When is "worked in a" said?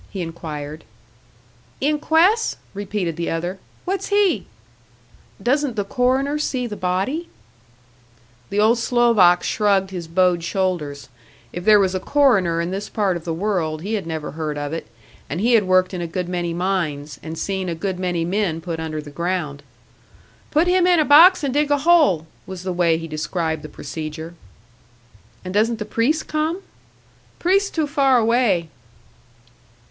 15.65-16.07